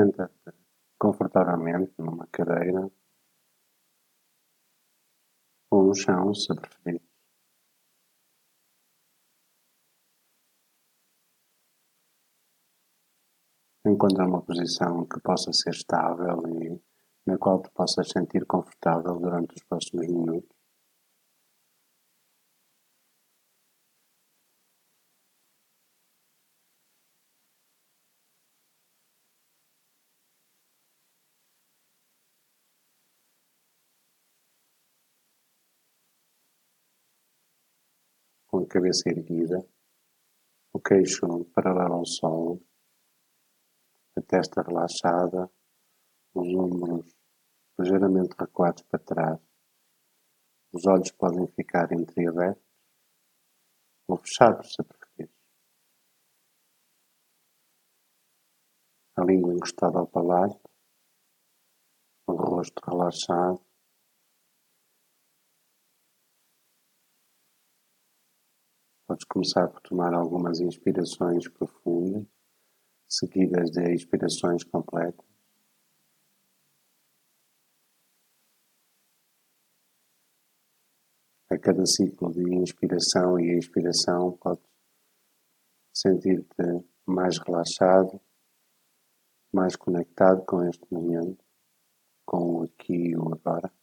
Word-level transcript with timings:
Senta-te 0.00 0.50
confortavelmente 0.98 1.92
numa 1.98 2.26
cadeira 2.28 2.90
ou 5.70 5.82
no 5.88 5.94
chão, 5.94 6.32
se 6.32 6.54
preferir. 6.54 7.02
Encontra 13.84 14.26
uma 14.26 14.40
posição 14.40 15.06
que 15.06 15.20
possa 15.20 15.52
ser 15.52 15.74
estável 15.74 16.38
e 16.48 16.80
na 17.26 17.36
qual 17.36 17.60
te 17.60 17.70
possas 17.70 18.08
sentir 18.08 18.46
confortável 18.46 19.20
durante 19.20 19.54
os 19.54 19.64
próximos 19.64 20.06
minutos. 20.06 20.59
Cabeça 38.70 39.08
erguida, 39.08 39.58
o 40.72 40.80
queixo 40.80 41.44
paralelo 41.46 41.94
ao 41.94 42.06
solo, 42.06 42.62
a 44.16 44.22
testa 44.22 44.62
relaxada, 44.62 45.50
os 46.32 46.54
ombros 46.54 47.12
ligeiramente 47.76 48.36
recuados 48.38 48.84
para 48.84 49.04
trás. 49.04 49.40
Os 50.72 50.86
olhos 50.86 51.10
podem 51.10 51.48
ficar 51.48 51.90
entreabertos 51.92 52.64
ou 54.06 54.16
fechados, 54.16 54.72
se 54.72 54.84
preferir. 54.84 55.30
A 59.16 59.24
língua 59.24 59.52
encostada 59.52 59.98
ao 59.98 60.06
palato, 60.06 60.70
o 62.28 62.32
rosto 62.34 62.80
relaxado, 62.88 63.69
Podes 69.20 69.26
começar 69.28 69.68
por 69.68 69.80
tomar 69.82 70.14
algumas 70.14 70.60
inspirações 70.60 71.46
profundas, 71.48 72.26
seguidas 73.08 73.70
de 73.70 73.92
expirações 73.92 74.64
completas. 74.64 75.26
A 81.50 81.58
cada 81.58 81.84
ciclo 81.84 82.32
de 82.32 82.54
inspiração 82.54 83.38
e 83.38 83.58
expiração, 83.58 84.38
podes 84.38 84.64
sentir-te 85.92 86.86
mais 87.04 87.38
relaxado, 87.38 88.20
mais 89.52 89.76
conectado 89.76 90.44
com 90.46 90.64
este 90.64 90.86
momento, 90.90 91.44
com 92.24 92.60
o 92.60 92.62
aqui 92.62 93.10
e 93.10 93.16
o 93.16 93.34
agora. 93.34 93.79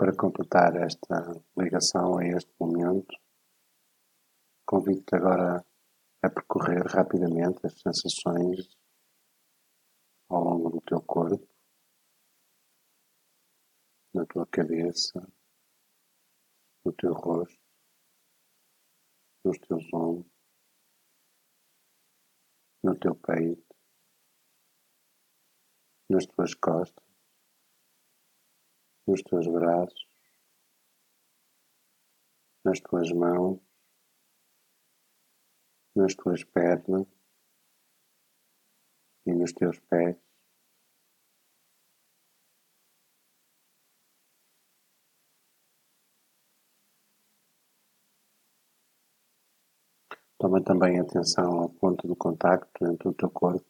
Para 0.00 0.16
completar 0.16 0.76
esta 0.76 1.30
ligação 1.58 2.16
a 2.16 2.24
este 2.24 2.50
momento, 2.58 3.14
convido-te 4.64 5.14
agora 5.14 5.62
a 6.22 6.30
percorrer 6.30 6.86
rapidamente 6.86 7.66
as 7.66 7.78
sensações 7.78 8.78
ao 10.30 10.42
longo 10.42 10.70
do 10.70 10.80
teu 10.80 11.02
corpo, 11.02 11.46
na 14.14 14.24
tua 14.24 14.46
cabeça, 14.46 15.20
no 16.82 16.94
teu 16.94 17.12
rosto, 17.12 17.60
nos 19.44 19.58
teus 19.58 19.84
ombros, 19.92 20.32
no 22.82 22.98
teu 22.98 23.14
peito, 23.16 23.76
nas 26.08 26.24
tuas 26.24 26.54
costas 26.54 27.09
nos 29.10 29.22
teus 29.22 29.46
braços, 29.48 30.06
nas 32.64 32.78
tuas 32.80 33.10
mãos, 33.10 33.60
nas 35.96 36.14
tuas 36.14 36.44
pernas 36.44 37.08
e 39.26 39.32
nos 39.32 39.52
teus 39.52 39.80
pés. 39.80 40.16
Toma 50.38 50.62
também 50.62 50.98
atenção 51.00 51.62
ao 51.62 51.68
ponto 51.68 52.06
do 52.06 52.14
contacto 52.14 52.86
entre 52.86 53.08
o 53.08 53.12
teu 53.12 53.28
corpo 53.28 53.66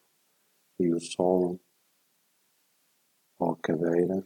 e 0.78 0.92
o 0.92 1.00
solo 1.00 1.58
ou 3.38 3.52
a 3.52 3.56
cadeira. 3.56 4.24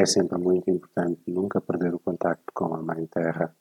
É 0.00 0.06
sempre 0.06 0.38
muito 0.38 0.70
importante 0.70 1.28
nunca 1.28 1.60
perder 1.60 1.92
o 1.92 1.98
contacto 1.98 2.52
com 2.54 2.72
a 2.72 2.80
Mãe 2.80 3.04
Terra. 3.08 3.52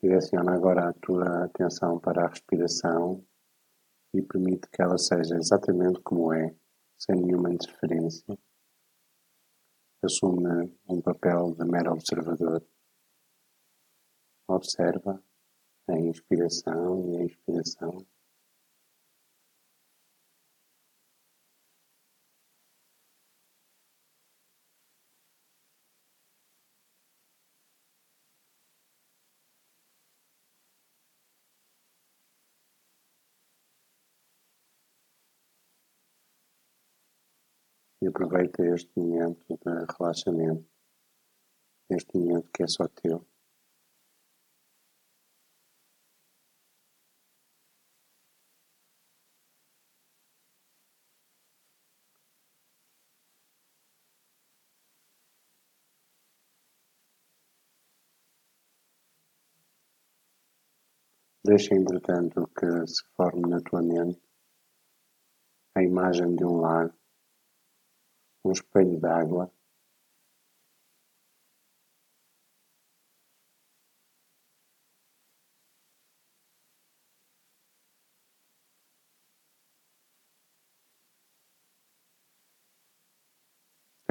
Direciona 0.00 0.54
agora 0.54 0.88
a 0.88 0.92
tua 0.92 1.46
atenção 1.46 1.98
para 1.98 2.26
a 2.26 2.28
respiração 2.28 3.26
e 4.14 4.22
permite 4.22 4.68
que 4.70 4.80
ela 4.80 4.96
seja 4.96 5.34
exatamente 5.34 6.00
como 6.02 6.32
é, 6.32 6.54
sem 6.96 7.16
nenhuma 7.20 7.52
interferência. 7.52 8.38
Assume 10.00 10.78
um 10.88 11.02
papel 11.02 11.56
de 11.56 11.64
mero 11.64 11.90
observador. 11.90 12.64
Observa 14.46 15.20
a 15.88 15.98
inspiração 15.98 17.04
e 17.08 17.16
a 17.16 17.24
expiração. 17.24 18.11
E 38.02 38.08
aproveita 38.08 38.66
este 38.66 38.98
momento 38.98 39.56
de 39.64 39.86
relaxamento, 39.96 40.68
este 41.88 42.18
momento 42.18 42.50
que 42.52 42.64
é 42.64 42.66
só 42.66 42.88
teu. 42.88 43.24
Deixa, 61.44 61.74
entretanto, 61.74 62.48
que 62.56 62.66
se 62.86 63.04
forme 63.14 63.48
na 63.48 63.60
tua 63.60 63.82
mente 63.82 64.20
a 65.76 65.82
imagem 65.82 66.34
de 66.34 66.44
um 66.44 66.60
lago 66.60 67.01
um 68.44 68.52
espelho 68.52 68.98
d'água 69.00 69.50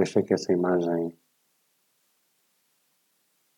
Deixa 0.01 0.23
que 0.23 0.33
essa 0.33 0.51
imagem 0.51 1.15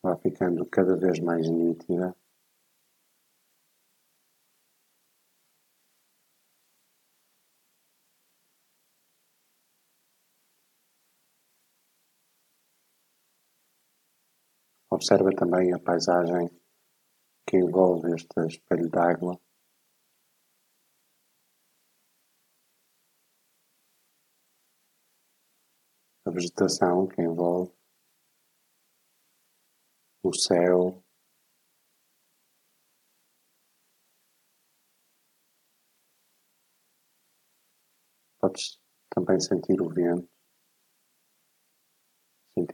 vá 0.04 0.18
ficando 0.18 0.66
cada 0.66 0.98
vez 0.98 1.18
mais 1.20 1.50
nítida. 1.50 2.14
Observa 15.04 15.36
também 15.36 15.74
a 15.74 15.80
paisagem 15.80 16.50
que 17.46 17.58
envolve 17.58 18.16
este 18.16 18.40
espelho 18.48 18.90
d'água. 18.90 19.38
A 26.26 26.32
vegetação 26.32 27.06
que 27.06 27.22
envolve 27.22 27.74
o 30.24 30.34
céu, 30.34 31.04
Podes 38.40 38.80
também 39.14 39.38
sentir 39.42 39.82
o 39.82 39.90
vento, 39.90 40.30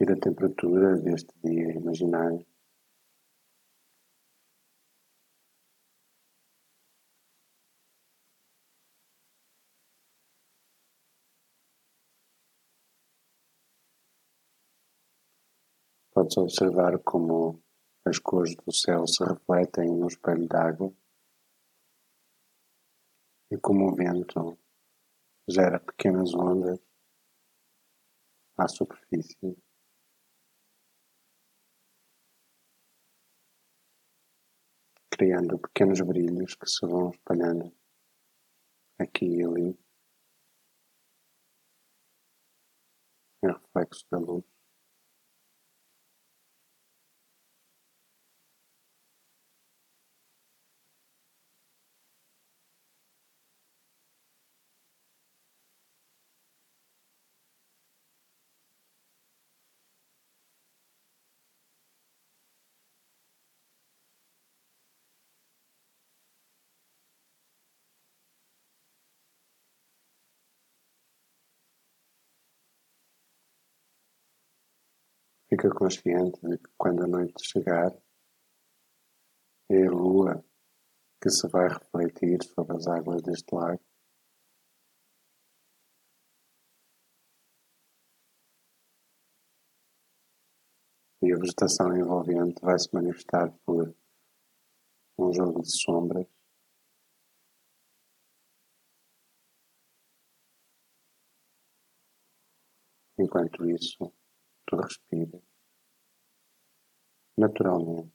sentir 0.00 0.12
a 0.12 0.16
temperatura 0.18 0.96
deste 0.96 1.32
dia 1.44 1.72
imaginário. 1.72 2.46
Podes 16.12 16.36
observar 16.38 16.98
como 17.00 17.62
as 18.04 18.18
cores 18.18 18.56
do 18.56 18.72
céu 18.72 19.06
se 19.06 19.22
refletem 19.22 19.96
no 19.96 20.08
espelho 20.08 20.48
d'água 20.48 20.92
e 23.50 23.58
como 23.58 23.90
o 23.90 23.94
vento 23.94 24.58
gera 25.48 25.78
pequenas 25.78 26.34
ondas 26.34 26.80
à 28.56 28.68
superfície. 28.68 29.56
Criando 35.20 35.58
pequenos 35.58 36.00
brilhos 36.00 36.54
que 36.54 36.66
se 36.66 36.86
vão 36.86 37.10
espalhando 37.10 37.70
aqui 38.98 39.26
e 39.26 39.44
ali, 39.44 39.78
em 43.42 43.46
reflexo 43.46 44.06
da 44.10 44.16
luz. 44.16 44.59
Fica 75.50 75.68
consciente 75.68 76.40
de 76.46 76.58
que 76.58 76.70
quando 76.78 77.02
a 77.02 77.08
noite 77.08 77.44
chegar, 77.44 77.90
é 79.68 79.84
a 79.84 79.90
lua 79.90 80.44
que 81.20 81.28
se 81.28 81.48
vai 81.48 81.66
refletir 81.68 82.38
sobre 82.44 82.76
as 82.76 82.86
águas 82.86 83.20
deste 83.22 83.52
lago. 83.52 83.82
E 91.20 91.32
a 91.32 91.36
vegetação 91.36 91.96
envolvente 91.96 92.62
vai 92.62 92.78
se 92.78 92.88
manifestar 92.94 93.50
por 93.66 93.92
um 95.18 95.32
jogo 95.32 95.62
de 95.62 95.70
sombras. 95.76 96.28
Enquanto 103.18 103.68
isso, 103.68 104.14
tu 104.70 104.76
respiras 104.76 105.42
naturalmente. 107.36 108.12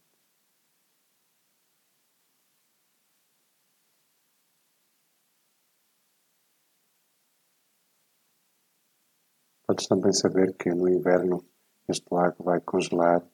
Podes 9.68 9.88
também 9.88 10.14
saber 10.14 10.56
que 10.56 10.70
no 10.70 10.88
inverno 10.88 11.44
este 11.90 12.06
lago 12.12 12.44
vai 12.44 12.62
congelar, 12.62 13.28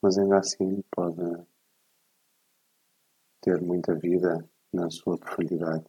mas 0.00 0.16
ainda 0.16 0.38
assim 0.38 0.82
pode 0.90 1.46
ter 3.40 3.60
muita 3.60 3.94
vida 3.94 4.48
na 4.72 4.88
sua 4.90 5.18
profundidade. 5.18 5.84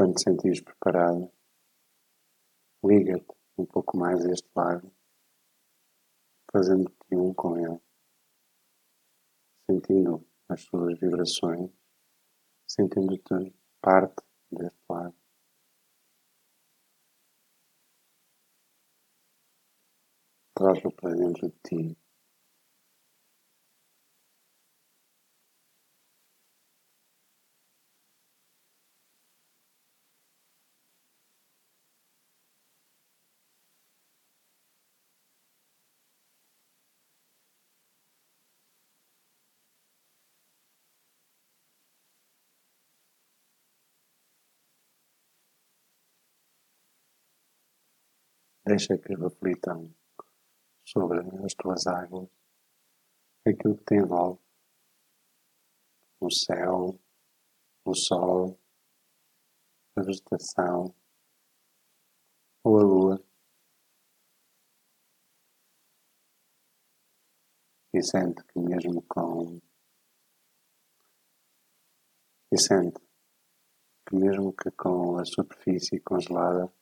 Quando 0.00 0.14
te 0.14 0.22
sentires 0.22 0.62
preparado, 0.62 1.30
liga-te 2.82 3.36
um 3.58 3.66
pouco 3.66 3.98
mais 3.98 4.24
a 4.24 4.32
este 4.32 4.48
lago, 4.56 4.90
fazendo-te 6.50 7.14
um 7.14 7.34
com 7.34 7.58
ele, 7.58 7.78
sentindo 9.70 10.26
as 10.48 10.62
suas 10.62 10.98
vibrações, 10.98 11.70
sentindo-te 12.66 13.54
parte 13.82 14.24
deste 14.50 14.80
lago. 14.88 15.14
Traz-lo 20.54 20.92
para 20.92 21.14
dentro 21.14 21.46
de 21.46 21.58
ti. 21.62 22.09
Deixa 48.70 48.96
que 48.96 49.16
reflitam 49.16 49.92
sobre 50.84 51.18
as 51.44 51.54
tuas 51.54 51.88
águas, 51.88 52.28
aquilo 53.44 53.76
que 53.78 53.84
te 53.84 53.94
envolve, 53.96 54.38
o 56.20 56.30
céu, 56.30 56.96
o 57.84 57.94
sol, 57.96 58.56
a 59.96 60.02
vegetação 60.02 60.94
ou 62.62 62.78
a 62.78 62.82
lua. 62.84 63.24
E 67.92 68.00
sente 68.04 68.44
que 68.44 68.60
mesmo 68.60 69.02
com 69.08 69.60
e 72.52 72.56
sente 72.56 73.00
que 74.06 74.14
mesmo 74.14 74.52
que 74.52 74.70
com 74.70 75.18
a 75.18 75.24
superfície 75.24 75.98
congelada 75.98 76.72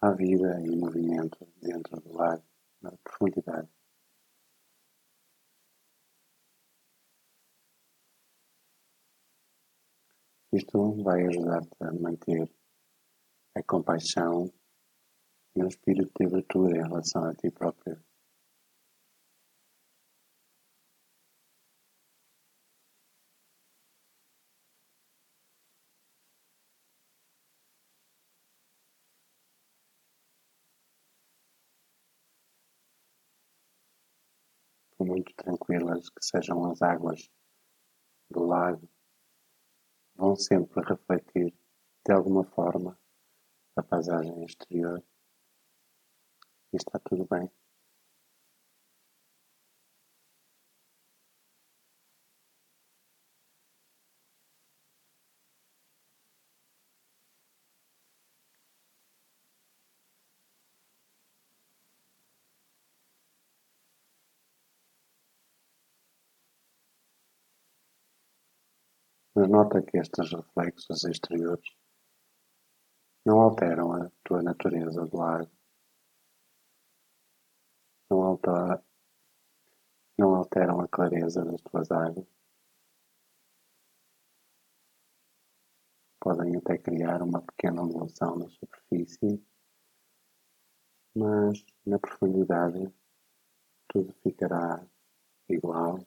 Há 0.00 0.12
vida 0.12 0.60
e 0.60 0.76
movimento 0.76 1.44
dentro 1.60 2.00
do 2.00 2.12
lago, 2.12 2.44
na 2.80 2.92
profundidade. 2.98 3.68
Isto 10.52 11.02
vai 11.02 11.26
ajudar-te 11.26 11.76
a 11.80 11.92
manter 11.92 12.48
a 13.56 13.62
compaixão 13.64 14.52
e 15.56 15.64
um 15.64 15.66
espírito 15.66 16.12
de 16.16 16.26
abertura 16.26 16.76
em 16.76 16.82
relação 16.82 17.24
a 17.24 17.34
ti 17.34 17.50
próprio. 17.50 18.07
Muito 35.08 35.32
tranquilas 35.34 36.10
que 36.10 36.22
sejam 36.22 36.70
as 36.70 36.82
águas 36.82 37.30
do 38.30 38.44
lago, 38.44 38.86
vão 40.14 40.36
sempre 40.36 40.82
refletir 40.84 41.54
de 42.06 42.12
alguma 42.12 42.44
forma 42.44 42.98
a 43.74 43.82
paisagem 43.82 44.44
exterior 44.44 45.02
e 46.72 46.76
está 46.76 46.98
tudo 46.98 47.26
bem. 47.26 47.50
Mas 69.38 69.48
nota 69.48 69.80
que 69.80 69.96
estes 69.96 70.32
reflexos 70.32 71.04
exteriores 71.04 71.64
não 73.24 73.40
alteram 73.40 73.92
a 73.92 74.10
tua 74.24 74.42
natureza 74.42 75.06
do 75.06 75.16
lago, 75.16 75.48
não, 78.10 78.20
altera, 78.24 78.84
não 80.18 80.34
alteram 80.34 80.80
a 80.80 80.88
clareza 80.88 81.44
das 81.44 81.60
tuas 81.60 81.88
águas. 81.92 82.26
Podem 86.18 86.56
até 86.56 86.76
criar 86.76 87.22
uma 87.22 87.40
pequena 87.40 87.82
ondulação 87.82 88.36
na 88.40 88.48
superfície, 88.48 89.40
mas 91.14 91.64
na 91.86 92.00
profundidade 92.00 92.92
tudo 93.86 94.12
ficará 94.14 94.84
igual, 95.48 96.04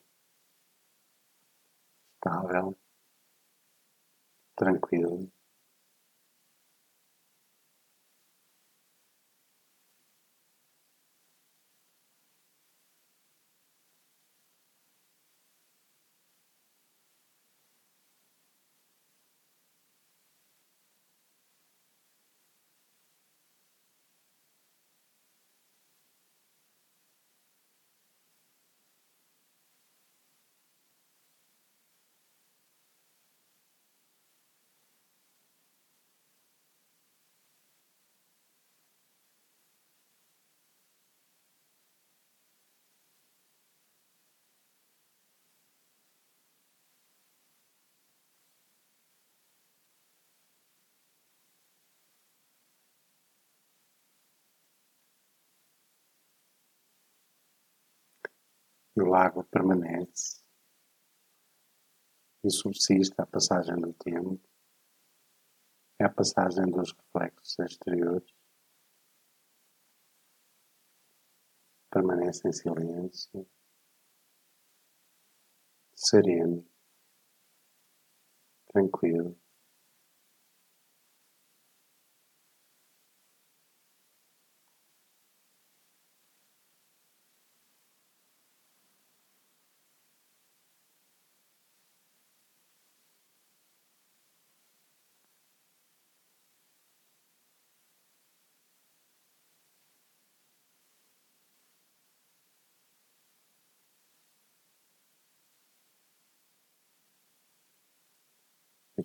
estável, 2.16 2.78
tranquilo. 4.62 5.28
O 59.02 59.08
lago 59.08 59.44
permanece 59.46 60.42
e 62.44 62.50
subsiste 62.50 63.16
a 63.20 63.26
passagem 63.26 63.80
do 63.80 63.94
tempo, 63.94 64.40
é 66.00 66.06
a 66.06 66.10
passagem 66.10 66.66
dos 66.72 66.92
reflexos 66.94 67.60
exteriores, 67.60 68.34
permanece 71.92 72.48
em 72.48 72.54
silêncio, 72.54 73.48
sereno, 75.96 76.66
tranquilo. 78.68 79.41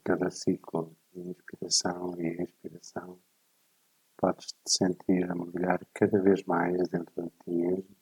Cada 0.07 0.31
ciclo 0.31 0.97
de 1.13 1.21
inspiração 1.31 2.15
e 2.21 2.41
expiração, 2.41 3.19
podes 4.17 4.53
te 4.53 4.71
sentir 4.71 5.29
a 5.29 5.35
mergulhar 5.35 5.85
cada 5.93 6.23
vez 6.23 6.45
mais 6.45 6.89
dentro 6.89 7.25
de 7.25 7.31
ti 7.31 7.51
mesmo, 7.51 7.97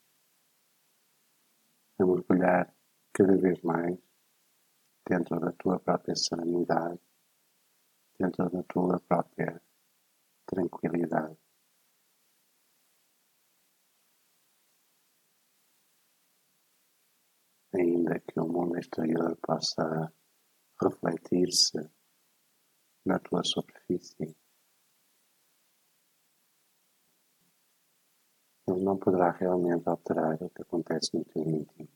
a 1.98 2.04
mergulhar 2.04 2.74
cada 3.10 3.34
vez 3.38 3.58
mais 3.62 3.98
dentro 5.08 5.40
da 5.40 5.50
tua 5.52 5.80
própria 5.80 6.14
serenidade, 6.14 7.00
dentro 8.18 8.50
da 8.50 8.62
tua 8.64 9.00
própria 9.00 9.62
tranquilidade. 10.44 11.38
Ainda 17.72 18.20
que 18.20 18.38
o 18.38 18.46
mundo 18.46 18.78
exterior 18.78 19.34
possa 19.36 20.12
refletir-se 20.80 21.90
na 23.04 23.18
tua 23.18 23.42
superfície. 23.44 24.36
Ele 28.66 28.82
não 28.82 28.96
poderá 28.96 29.30
realmente 29.30 29.88
alterar 29.88 30.42
o 30.42 30.50
que 30.50 30.62
acontece 30.62 31.14
no 31.14 31.24
teu 31.24 31.42
íntimo. 31.42 31.88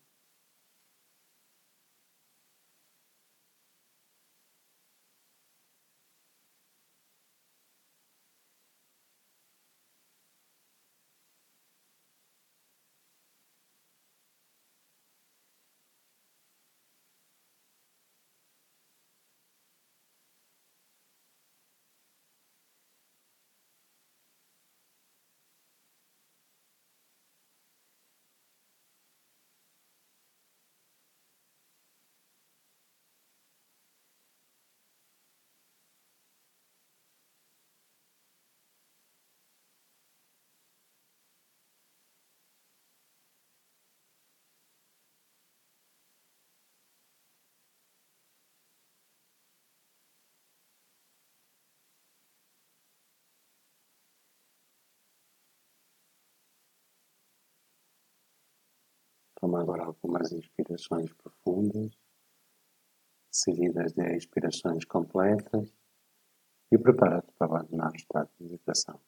Toma 59.41 59.61
agora 59.61 59.85
algumas 59.85 60.33
inspirações 60.33 61.13
profundas, 61.13 61.97
seguidas 63.31 63.93
de 63.93 64.17
expirações 64.17 64.85
completas, 64.85 65.73
e 66.73 66.77
prepara-te 66.77 67.33
para 67.39 67.47
abandonar 67.47 67.93
o 67.93 67.97
estado 67.97 68.29
de 68.37 68.45
meditação. 68.45 69.01